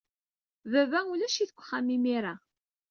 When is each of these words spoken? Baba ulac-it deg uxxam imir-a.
Baba 0.71 0.99
ulac-it 1.11 1.49
deg 1.49 1.59
uxxam 1.61 1.87
imir-a. 1.95 2.33